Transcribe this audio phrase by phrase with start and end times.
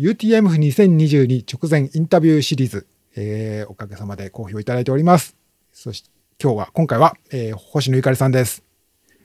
[0.00, 5.36] UTMF2022 直前インタビューシリーズ、えー、おかげさまで好評いただいております。
[5.74, 6.08] そして
[6.42, 8.64] 今日は、今回は、えー、星野ゆかりさんです。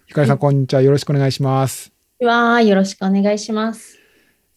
[0.10, 0.82] ゆかりさん、こんにちは。
[0.82, 1.94] よろしくお願いします。
[2.20, 3.98] わよろしくお願いします。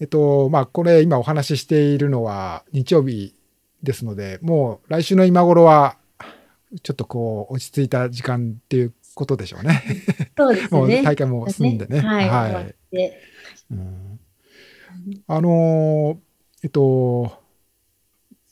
[0.00, 3.37] えっと、まあ、これ今お話ししているのは日曜日
[3.85, 5.98] ですので、もう来週の今頃は、
[6.82, 9.85] ちょっとこう、落ち着いた時間っていうことでしょうね。
[10.37, 10.80] そうですね。
[10.82, 12.00] もう大会も済んでね。
[12.00, 12.29] ねはい。
[12.29, 12.75] はい、
[13.71, 14.18] うん
[15.27, 16.19] あの
[16.63, 17.33] えっと、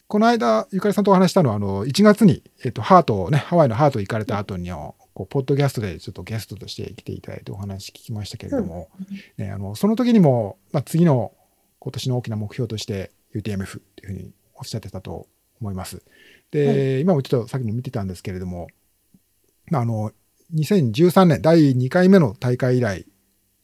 [0.08, 8.88] この間、ゆかりさんとお話したのは、あの、1月に、えっと、ハートね、ハワイのハート行かれた後に、こう、ポッドキャストでちょっとゲストとして来ていただいてお話聞きましたけれども、
[9.36, 11.32] ね、あの、その時にも、まあ、次の
[11.80, 15.26] 今年の大きな目標として UTMF っていうふうにおっしゃってたと
[15.60, 16.02] 思います。
[16.52, 18.68] で、はい、今もちょっとさっきも見てたんですけれども、
[19.72, 20.12] あの、
[20.54, 23.06] 2013年第2回目の大会以来、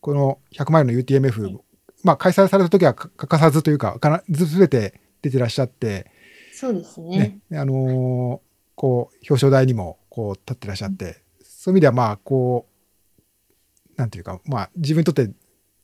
[0.01, 1.61] この100マイルの UTMF
[2.03, 3.99] まあ、開催された時は欠かさずというか、
[4.35, 6.11] すべて出てらっしゃって、
[6.53, 7.41] そうですね。
[7.51, 8.41] ねあのー、
[8.77, 11.15] こう、表彰台にも、こう、立ってらっしゃって、うん、
[11.45, 15.33] そういう意味では、まあ、こう、なんていうか、まあ、自分にとって、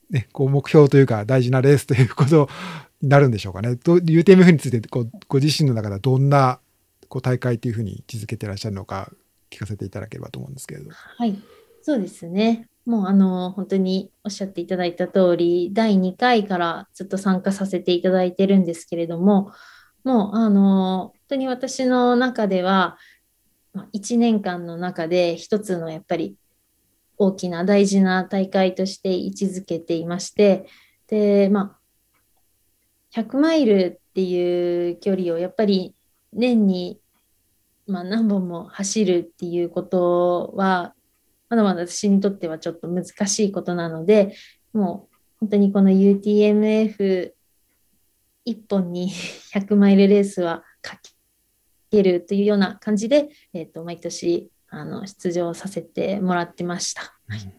[0.09, 2.47] ね、こう、目標というか、大事なレースということ
[3.01, 3.71] になるんでしょうかね。
[3.71, 6.61] UTMF について、こう、ご自身の中ではどんな、
[7.09, 9.11] こう、大会というふうに位置づけてらっしゃるのか、
[9.49, 10.91] 聞かせていただければと思うんですけれど。
[10.91, 11.37] はい。
[11.81, 12.68] そうですね。
[12.85, 19.51] もうあの本当におっしゃっていただいた通り第2回からずっと参加させていただいてるんですけれども
[20.03, 22.97] もうあの本当に私の中では
[23.93, 26.35] 1年間の中で一つのやっぱり
[27.17, 30.65] 大きな大事な大会として位置づけていまして
[31.07, 31.77] でま
[33.13, 35.95] あ100マイルっていう距離をやっぱり
[36.31, 36.99] 年に、
[37.87, 40.93] まあ、何本も走るっていうことは
[41.49, 44.35] まだまだ私にとってはちょっと難しいことなので、
[44.73, 47.33] もう本当にこの UTMF
[48.45, 49.11] 1本に
[49.53, 50.99] 100マイルレースはか
[51.91, 57.01] けるというような感じで、えーと、毎年あの出場させてもらってました。
[57.27, 57.53] はい、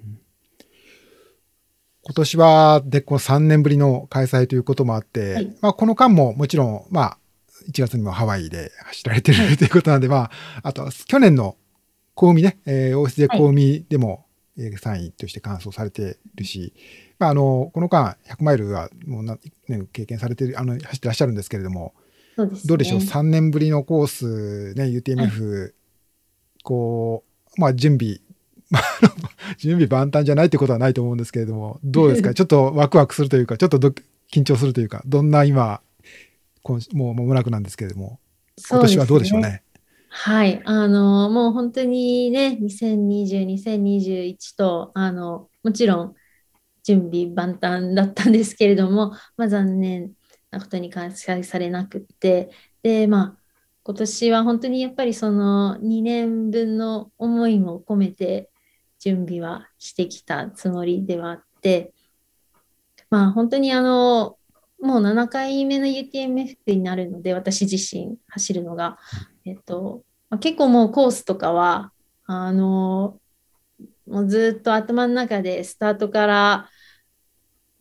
[2.03, 7.19] 今年はでこ3年ぶりの開催ということもあって、はい、まあ、この間ももちろん、まあ、
[7.69, 10.31] 1月にもハワイで走られてる、はい、ということなんで、まあ、
[10.63, 11.57] あと去年の
[12.15, 14.27] 公見ね、えー、王室で公見でも、
[14.59, 16.73] はい、3位として完走されてるし、
[17.19, 19.39] まあ、あのこの間100マイルはもう何
[19.69, 21.95] 年経験されてるあの走ってらっしゃるんですけれども、
[22.37, 25.73] ね、どうでしょう？3年ぶりのコース、ね、UTMF、はい、
[26.63, 27.25] こ
[27.57, 28.19] う、まあ、準備
[29.59, 32.33] 準備万端じゃないってことはないと思うんですけれどもどうですか？
[32.35, 33.79] ちょっとワクワクするというかちょっと
[34.33, 35.81] 緊張するというかどんな今
[36.63, 38.21] 今もう間もなくなんですけれども
[38.69, 39.63] 今年はどうでしょうね？
[40.13, 46.15] はい、あのもう本当にね、2020、2021とあのもちろん
[46.83, 50.13] 準備万端だったんですけれども、 まあ、残念
[50.51, 52.51] なことに開催されなくって、
[52.83, 53.39] で、まあ、
[53.85, 58.51] 今年は本当にやっぱりその2年分の思いも込めて
[58.99, 61.95] 準備はしてきたつもりではあって、
[63.11, 64.37] まあ、本当にあの
[64.81, 68.99] もう7回目の UTMF になるので、私自身走るのが。
[69.51, 71.93] えっと、まあ、結構もうコースとかは、
[72.25, 73.19] あの
[74.07, 76.71] もうずっと頭の中でスタートから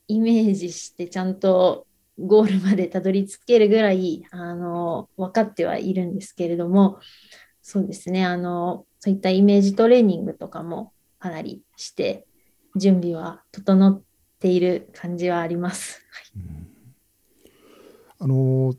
[0.07, 1.85] イメージしてちゃんと
[2.17, 6.99] ゴールまでたどり着けるぐらいあの分かってはいるんですけれども
[7.61, 12.25] そうですねあのそういったイメージトレーニングとかもかなりして
[12.75, 14.01] 準備は整っ
[14.39, 16.01] ている感じはあります。
[18.17, 18.73] あの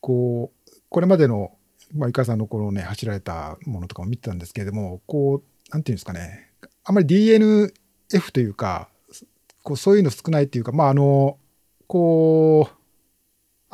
[0.00, 0.64] こう
[0.94, 1.53] これまでの、
[1.94, 6.50] まあ、井川さんのこのね、走られたものとかも見てたんですけれども、こう、なんていうんですかね、
[6.84, 7.70] あんまり DNF
[8.32, 8.88] というか、
[9.62, 11.38] こうそういうの少ないっていうか、まあ、あの、
[11.86, 12.84] こう、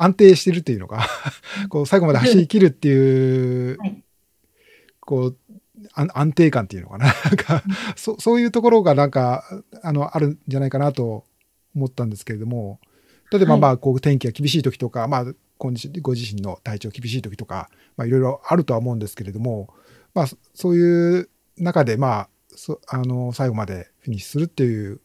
[0.01, 1.07] 安定してるっていうのか
[1.69, 4.03] こう最後まで走り切るっていう、はい、
[4.99, 5.37] こう
[5.93, 7.05] 安定感っていうのかな。
[7.05, 7.63] なんか
[7.95, 9.43] そそういうところがなんか
[9.83, 11.25] あのあるんじゃないかなと
[11.75, 12.79] 思ったんですけれども
[13.31, 15.25] 例えばまあこう天気が厳しい時とか、まあ、
[16.01, 19.73] ご自身の体調厳しい時とか、まあ、いろいろあるとは思うんですけれども、
[20.13, 22.29] まあ、そういう中で、まあ、
[22.87, 24.99] あの最後までフィニッシュするっていう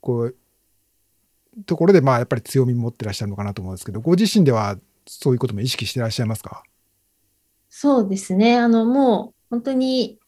[0.00, 0.36] こう
[1.66, 6.62] ところで、まあ、やっぱり強み持ってらっしゃるのかなと思うんですけどご自身ではそういうことも意識してらっしゃいますか？
[7.68, 8.56] そうですね。
[8.56, 10.18] あのもう本当に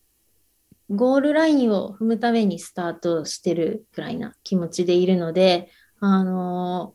[0.91, 6.95] ゴールラインを踏むためにスタートしてるくらいな気持ちでいるのであの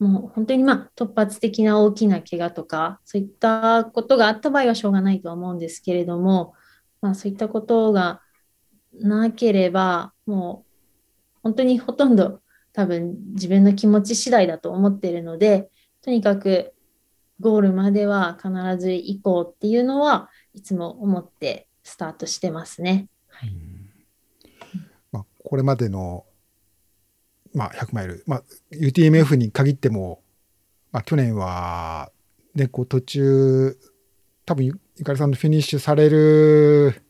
[0.00, 6.54] もう本当にまあ突発的な大きな怪我とかそういったことがあった場合はしょうがないとは思うんですけれども、
[7.00, 8.22] まあ、そういったことが
[8.98, 10.70] なければもう
[11.42, 12.40] 本当にほとんど
[12.72, 15.70] 多分自分の気持ち次第だと思っているので、
[16.02, 16.72] とにかく
[17.40, 23.08] ゴールまでは必ず行こうっていうのはいつも思ってスタートしてますね。
[23.28, 23.52] はい
[25.12, 26.24] まあ、これまでの、
[27.54, 28.42] まあ、100マイル、まあ、
[28.72, 30.22] UTMF に限っても、
[30.92, 32.10] まあ、去年は、
[32.54, 33.78] ね、こう途中
[34.46, 37.02] 多分ゆかりさんのフィニッシュされる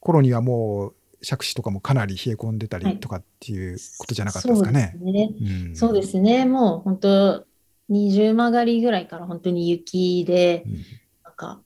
[0.00, 4.96] 頃にはもう杓子とかもかなり冷え込んでたりとかっていうことじゃなかったですかね。
[4.98, 5.34] そうですね。
[5.68, 6.44] うん、そうですね。
[6.44, 7.46] もう本当
[7.88, 10.72] 二重曲がりぐらいから本当に雪で、うん、
[11.24, 11.62] なんか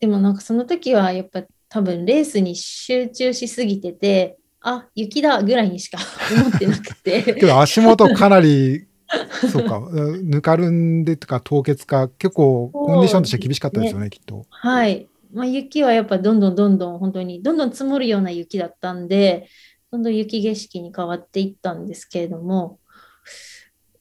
[0.00, 5.98] でもなんかその時はやっぱ多分レースに集中しすぎててあ雪だぐらいにしか
[6.32, 7.22] 思ってなくて。
[7.22, 8.86] けど足元かなり
[9.50, 9.80] そうか
[10.22, 14.46] ぬかるんでとか凍結か結構コンディションとして厳しかったですよね、ね、きっと。
[14.50, 15.08] はい。
[15.32, 19.46] まあ、雪はやっぱどんどんどんどん本当にどんどん積もるような雪だったんで
[19.92, 22.78] どんどん雪景色に変わっていったんですけれども。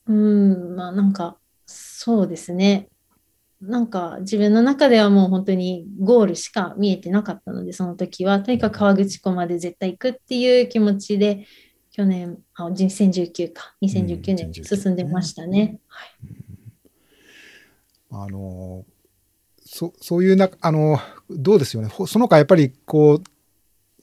[0.08, 2.88] うんまあなんかそうですね
[3.62, 11.48] なんか自分の中ではもう本当にゴールしか見えてなかったのでその時はとにかく川口湖まで絶対行くっていう気持ちで
[11.92, 15.80] 去年あ2019か2019年進んでましたね。
[15.88, 16.09] はい、
[18.12, 18.86] あの
[19.65, 21.00] そそういうなあの
[21.30, 21.89] どうですよね。
[21.89, 23.24] その他やっぱりこう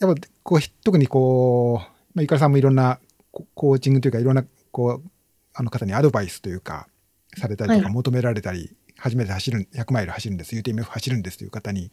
[0.04, 1.84] やっぱこう特にこう、
[2.14, 2.98] まあ、ゆかりさんもいろんな
[3.30, 5.10] コーチングというかいろんなこう
[5.54, 6.88] あの方にアドバイスというか
[7.36, 11.90] されたりとか求められたり、はい、初めて走る100マイル走るんです UTMF 走るんですという方に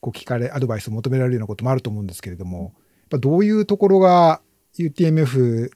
[0.00, 2.72] こう聞かれアドバイスを求められるようなこともあると思うんですけれどもやっ
[3.10, 4.40] ぱどういうところが
[4.78, 5.70] UTMF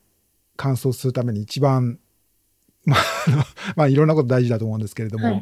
[0.57, 1.99] 完走するために一番
[2.85, 3.01] まあ、
[3.77, 5.41] まあ、いろんなこと大事だと思うんですけれども、はい、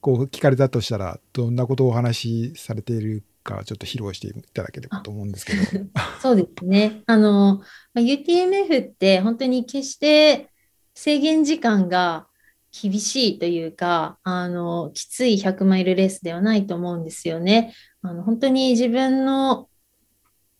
[0.00, 5.60] こう聞かれたとしたらどんなことをお話しされているかちょっと披露していただければと思うんですけど。
[6.20, 7.02] そうですね。
[7.06, 7.62] あの、
[7.94, 10.48] UTMF って本当に決して
[10.94, 12.26] 制限時間が
[12.72, 17.74] 厳しいというか、あの、きつい100マイルレースではないと思うんですよね。
[18.02, 19.68] あの、本当に自分の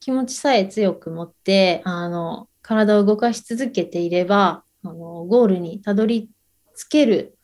[0.00, 6.30] 気持ちさえ強く持って、あの、体を動かし続けていれば、あの、ゴールにたどり
[6.76, 7.38] 着ける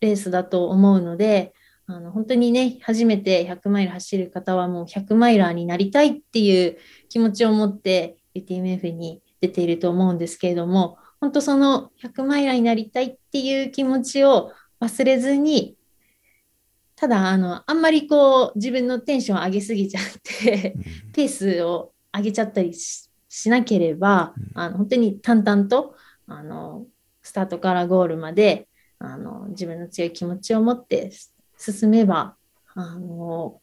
[0.00, 1.52] レースだと思うので、
[1.86, 15.76] あの本当にね、初めて100マイル走る方はもう100マイラーになりたいっていう気持ちを持って UTMF に出ていると思うんですけれども、本当その100マイラーになりたいっていう気持ちを忘れずに、
[16.96, 20.74] ただあのあんまりこう自分のテンション上げすぎちゃって
[21.12, 23.08] ペースを上げちゃったりし
[23.50, 25.94] なければ、あの本当に淡々と
[26.26, 26.86] あの
[27.22, 28.68] スタートからゴールまで
[28.98, 31.10] あの自分の強い気持ちを持って
[31.58, 32.36] 進めば
[32.74, 33.60] あの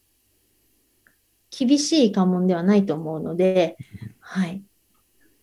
[1.50, 3.77] 厳しい関門ではないと思うので、
[4.19, 4.63] はい、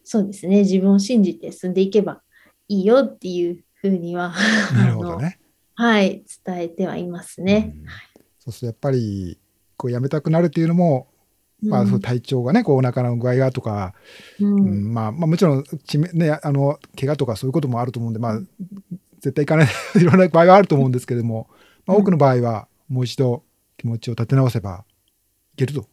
[0.05, 0.59] そうですね。
[0.61, 2.23] 自分を信じて進んでいけば
[2.69, 4.35] いいよっていうふうには
[4.75, 5.39] なるほどね。
[5.75, 7.75] はい、伝えてはいますね。
[8.39, 9.39] そうするとやっぱり
[9.77, 11.09] こうやめたくなるっていうのも
[11.69, 13.95] まあ、体調がね、こうお腹の具合がとか、
[14.41, 18.41] うん、うん、まあ、まあ、もちろんち、ね、あの怪我とかそういうこともあると思うんで、まあ、
[19.21, 19.69] 絶対行かない
[20.01, 21.49] いろんな場合はあると思うんですけれども、
[21.87, 23.45] まあ、多くの場合はもう一度
[23.77, 24.85] 気持ちを立て直せば
[25.55, 25.87] いけると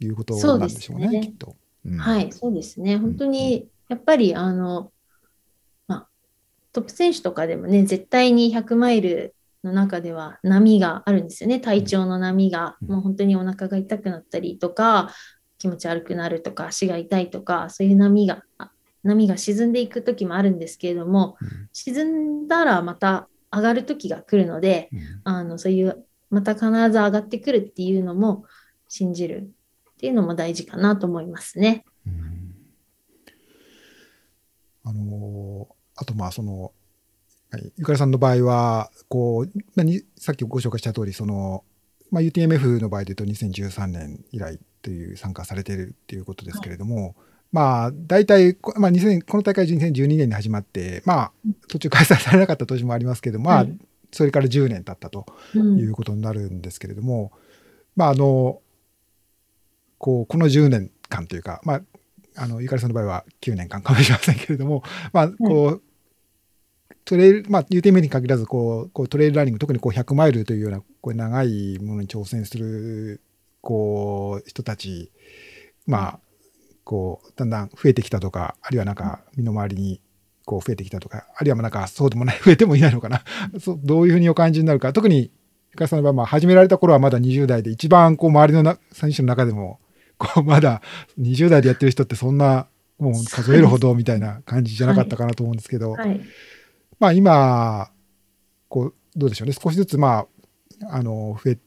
[0.00, 1.20] いうことなんでしょうね、うね。
[1.20, 2.96] きっと、うん、はい、そうですね。
[2.98, 4.92] 本当にやっぱりあの、
[5.88, 6.08] まあ、
[6.72, 9.34] トップ選手とかでもね、絶対に100マイル
[9.64, 11.60] の中では波があるんですよね。
[11.60, 15.12] 体調の波が、もう本当にお腹が痛くなったりとか、
[15.58, 18.42] 気持ち悪くなるとか、足が痛いとか、そういう波が
[19.02, 28.44] 波が沈んでいく時もあるんですけれども、うん、沈んだらまた上がる時が来るので、うん、あのそういうまた必ず上がってくるっていうのも
[28.88, 29.50] 信じる
[30.02, 31.84] っていうのも大事かなと思いますね。
[32.04, 32.54] うん、
[34.82, 36.72] あのあとまあその、
[37.52, 39.86] はい、ゆかりさんの場合はこう、まあ、
[40.18, 41.62] さっきご紹介した通りその、
[42.10, 47.14] まあ、UTMF の場合で言うと2013年以来という参加されているっていうことですけれども、はい。
[47.52, 51.32] まあ、大体、まあ、2000この大会2012年に始まって、まあ、
[51.68, 53.66] 途中開催されなかった年もありますけど、まあ、
[54.10, 57.40] それから10年経ったということになるんですけれども、うん、
[57.94, 58.60] まあ、あの、
[60.02, 61.82] こう、この10年間というか、まあ、
[62.34, 64.82] あの、ゆかりさんの場合は9年間かもしれませんけれども、
[65.12, 65.82] まあ、こう、
[67.04, 73.20] トレイル、まあ、UTM に限らずこう、こうトレイルランニング、特にこう100マイルというような、こう長いものに挑戦する、
[73.60, 75.12] こう、人たち、
[75.86, 76.20] まあ、
[76.84, 80.00] こうだんだん増えてきたとかあるいはなんか身の回りに
[80.44, 83.22] こう増えてきたとかあるいはなんかそうでもない増えてもいないのかな。
[83.60, 84.92] そどういうふうにお感じになるか。
[84.92, 85.30] 特に
[85.70, 89.80] ゆかさんの場合、まあ、始められた頃はまだ20代で一番こう周りのな選手の中でも
[90.22, 90.80] こうまだ
[91.18, 96.20] 20代でやってる人ってそんなもう数えるほどみたいな感じじゃなかったかなと思うんですけど、はい。
[97.00, 97.90] まあ今、
[98.68, 99.54] こう、どうでしょうね。
[99.60, 100.26] 少しずつ、ま
[100.88, 101.58] あ、あの、増え、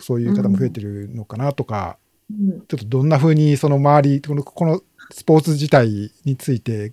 [0.00, 2.04] そういう方も増えてるのかなとか、うん
[2.66, 4.80] ちょっとどんな風にその周り、この、この
[5.12, 6.92] スポーツ自体について、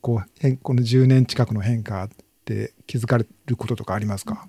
[0.00, 2.08] こう、変、この10年近くの変化っ
[2.44, 4.48] て気づかれることとかありますか？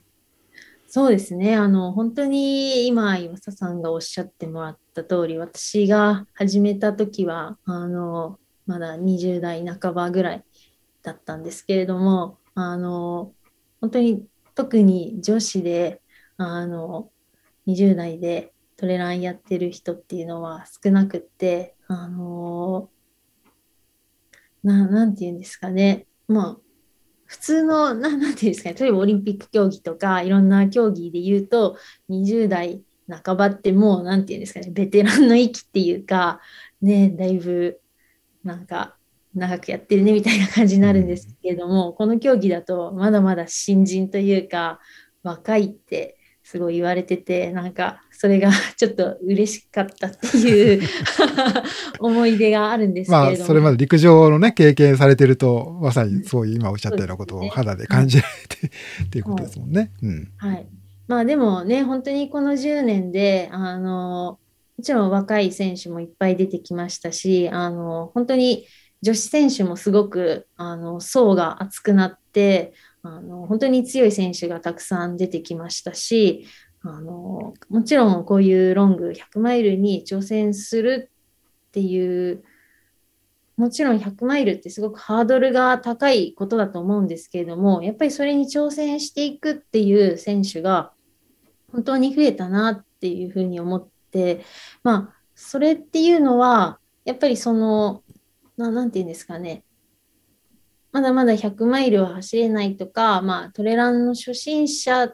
[0.94, 1.56] そうですね。
[1.56, 10.44] あの、本当に今、岩佐さんがおっしゃってもらった通り、私が始めた時は、あの、まだ20代半ばぐらい
[11.02, 13.34] だったんですけれども、あの、
[13.80, 16.02] 本当に特に女子で、
[16.36, 17.10] あの、
[17.68, 22.90] 20代でトレランやってる人っていうのは少なくって、あの、
[24.62, 26.06] な、なんていうんですかね。
[26.28, 26.71] まあ、
[27.32, 31.78] 普通の、ななんて言うんですかね、例えばオリンピック競技とかいろんな競技で言うと、
[32.10, 36.42] 20代半ばってもう、なんて言うんですかね、ベテランの域っていうか、
[36.82, 37.80] ね、だいぶ、
[38.44, 38.98] なんか、
[39.34, 44.82] 長くやってるねみたいな感じになるんですけれども、この競技だと、まだまだ新人というか、
[45.24, 46.18] 若いって
[46.52, 50.82] すごい言われてて、なんか、それが ちょっと嬉しかったっていう
[51.98, 53.38] 思い出があるんですけれども。
[53.38, 58.68] まあ、それまで陸上のね、経験されてると、まさにそういう今おっしゃったようなことを肌で感じられて、
[59.06, 59.94] っていうことですもんね。
[60.04, 60.28] うん。
[60.36, 60.68] はい。
[61.08, 64.38] まあでもね、本当にこの10年で、あの、
[64.78, 68.66] もちろん若い選手もいっぱい出てきましたし、あの、本当に
[69.02, 76.48] 女子選手もすごく、あの、層が厚くなって、あの、本当に強い選手がたくさん出てきましたし、
[76.84, 81.12] あの、もちろんこういうロング100マイルに挑戦する
[81.70, 82.44] っていう、
[83.58, 90.94] もちろん100マイルってすごくハードルが高いことだと思うんですけれども、やっぱりそれに挑戦していくっていう選手が
[91.72, 94.44] 本当に増えたなっていうふうに思って、
[94.84, 98.04] まあ、それっていうのは、やっぱりその、
[98.58, 99.64] ななんていうんですかね、
[100.92, 105.14] まだまだ100マイルは走れないとか、まあ、トレランの初心者、なんて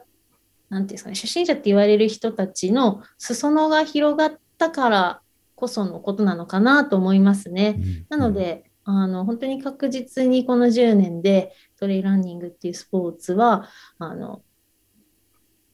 [0.70, 5.20] うんですかね、初心者って言われる人たちの裾野が広がったから
[5.54, 7.80] こそのことなのかなと思いますね。
[8.08, 13.68] なので、あの本当に確実にこの10年でトレイランニングっていうスポーツは
[13.98, 14.40] あの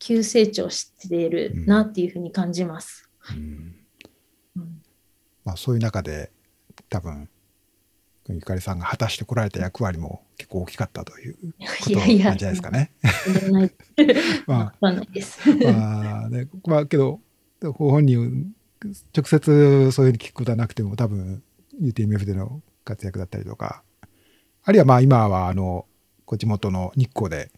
[0.00, 3.08] 急成長しているなっていうふうに感じます。
[3.30, 3.75] うん
[4.56, 4.82] うん
[5.44, 6.32] まあ、そういう中で、
[6.88, 7.28] 多分、
[8.28, 12.93] ゆかりさんが果たしてこられた役割も結構大きかったということなんじゃないですかね。
[14.47, 14.61] ま。
[14.61, 17.21] あ、まあね、まあけど、
[17.61, 18.54] ご本人、
[19.14, 21.43] 直接そういうふうに聞くことはなくても、多分
[21.81, 23.83] UTMF での活躍だったりとか、
[24.62, 25.87] あるいはまあ今はあの、
[26.25, 27.50] こう地元の日光で、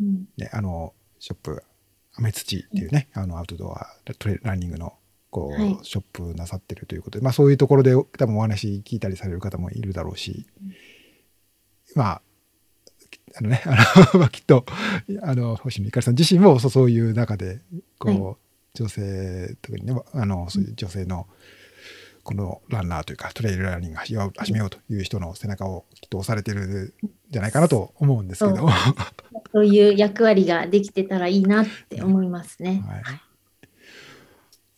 [0.00, 0.28] うん。
[0.36, 1.62] ね、あの、ショップ、
[2.14, 3.86] アメツチっていうね、あのアウトドア
[4.18, 4.92] トレランニングの
[5.32, 5.78] こう、はい。
[5.82, 10.46] ショップなさってるということで、まあそういうところで多分お話聞いたりされる方もいるだろうし、
[11.96, 12.22] まあ、
[13.34, 13.70] あのね、 あ
[14.12, 14.66] の、まあきっと、
[15.22, 17.60] あの、星野ゆかりさん自身もそうそういう中で、
[17.98, 18.36] こう、は
[18.74, 21.26] 女性、特にね、あの、そういう女性の、
[22.24, 28.68] このランナーというか、トレイルランニング始めよう始めようという人の背中をきっと押されてるんじゃないかなと思うんですけど、
[29.52, 29.66] そう。
[29.66, 32.82] いう役割ができてたらいいなって思いますね。
[33.12, 33.31] い。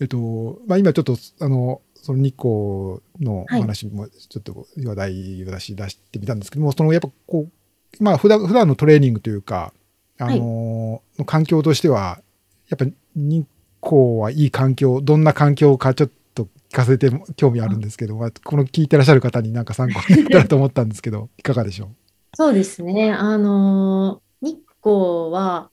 [0.04, 9.72] えっと、まあ今ちょっと、あの、その日光のはい話もちょっと話題を出し出してみたんですけども、そのやっぱこう、まあ普段、普段のトレーニングというか、
[10.18, 12.20] あの、の環境としては、
[12.68, 12.84] やっぱ
[13.16, 13.46] 日
[13.82, 21.90] 光はいい環境、どんな環境かちょっと聞かせても興味あるんですけど、まあ、この聞いてらっしゃる方になんか参考になったらと思ったんですけど、 いかがでしょ
[22.34, 23.12] そうですね。
[23.12, 25.70] あのー日光は、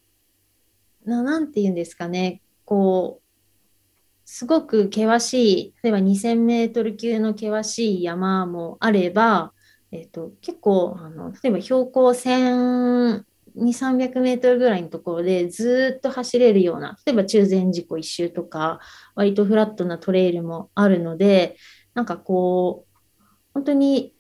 [1.03, 2.41] な、なんて言うんですかね。
[2.63, 3.20] こう、
[4.33, 9.51] すごく険しい、例えば2000メートル級の険しい山もあれば、
[9.91, 13.25] えっと、結構、あの、例えば標高1200、
[13.57, 18.79] 300メートルぐらいのところでずっと走れるような、例えば中禅寺湖一周とか、
[19.15, 21.57] 割とフラットなトレイルもあるので、
[21.93, 23.23] なんかこう、
[23.53, 24.15] 本当に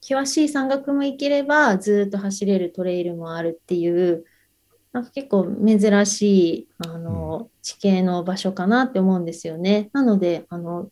[0.00, 4.24] 険しい山岳も行ければずっと走れるトレイルもあるっていう
[4.94, 6.22] なんか結構珍し
[6.54, 9.90] いあの、地形の場所かなって思うんですよね。
[9.92, 10.88] なのであの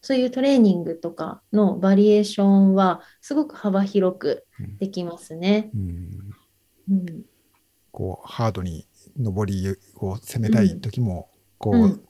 [0.00, 4.46] そういうトレーニングとかのバリエーションはすごく幅広く
[4.78, 5.70] できますね。
[5.74, 5.78] う。
[5.78, 6.34] うん
[6.90, 7.24] うん、
[7.92, 8.86] こうハードに
[9.18, 12.04] 上りを攻めたい時も、こう、うん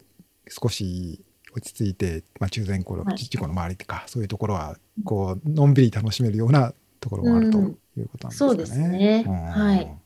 [0.52, 1.24] 少し
[1.54, 8.50] 落ち着いて、まあ、中禅湖のはい父湖の周りとか、そういうところはこうのんびり楽しめるようなところもあるとうんいうことなんですかね。
[8.50, 9.99] そうですねうんはい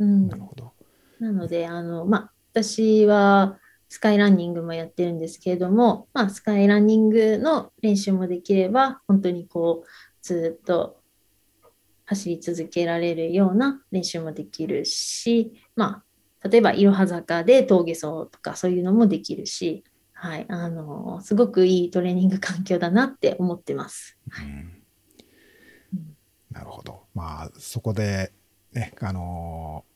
[0.00, 0.72] うんなるほど。
[1.20, 9.88] なので、あの、まあ、私は、スカイランニングもやってるんですけれども、まあ、スカイランニングの練習もできれば、本当にこう、
[10.22, 11.00] ずっと
[12.06, 16.02] 走り続けられるような練習もできるし、ま
[16.42, 24.18] あ、例えば、いろは坂で峠走とかそういうのもできるし、はい、あのすごくいいトレーニング環境だなって思ってます。
[24.38, 24.80] うん
[26.50, 27.04] なるほど。
[27.14, 28.32] まあ、そこで、
[28.72, 29.89] ね、あのー、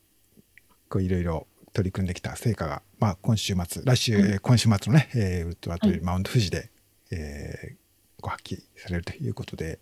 [0.89, 6.71] こういろいろ取り組んできた成果が、まあ、今週末、来週、はい、今週末のね、えー、ウッドラトリーマウント富士で、はい、
[7.13, 7.77] えー、
[8.21, 9.81] ご発揮されるということで、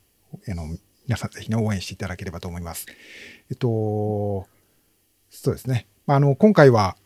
[0.48, 0.64] あの
[1.06, 2.86] 皆さんぜひね、応援していただければと思います。
[3.50, 4.46] えっと、
[5.30, 5.86] そうですね。
[6.06, 6.96] まあ、あの、今回は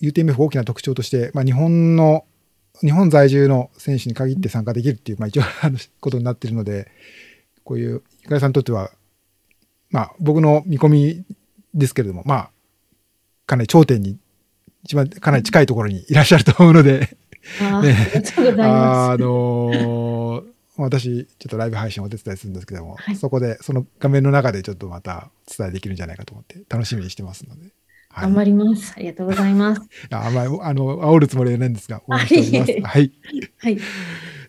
[0.00, 2.24] UTMF 大きな特徴として、まあ、日本の、
[2.80, 6.90] 日本在住の選手に限って参加できるっていう、まあ、一応、あの、ことになっているので、
[7.64, 8.90] こういう、ゆかりさんにとっては、
[9.90, 11.24] まあ、僕の見込み
[11.74, 12.50] ですけれども、まあ、
[13.52, 14.18] かなり頂点に、
[14.84, 17.16] 一番かなり近いところにいらっしゃると思うので
[17.60, 17.94] あね、
[18.58, 20.44] あのー、
[20.78, 27.66] 私、ちょっとライブ配信をお手伝いするんですけども、はい、そこで、その画面の中でちょっとまたお伝えできるんじゃないかと思って、楽しみにしてますので。
[28.08, 28.94] はい、頑張ります。
[28.96, 29.82] ありがとうございます。
[30.10, 32.96] あんまり、あの、煽るつもりはないんですが、応援しております。
[32.96, 33.12] はい。
[33.58, 33.78] はい。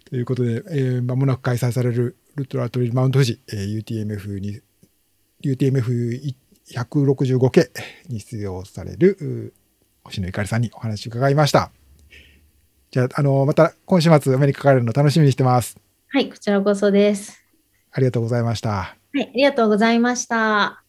[0.05, 4.61] ということで、えー、間もなく開催されるウルトラトリルマウント富士、えー、UTMF に、
[6.71, 7.71] UTMF165 系
[8.07, 9.53] に出場される
[10.03, 11.71] 星野ゆかりさんにお話を伺いました。
[12.91, 15.77] じゃあ、あの、また今週末アメリカからの楽しみにしてます。
[16.09, 17.41] はい、こちらこそです。
[17.91, 18.69] ありがとうございました。
[18.69, 20.82] はい、ありがとうございました。